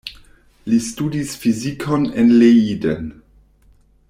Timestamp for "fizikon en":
1.43-2.35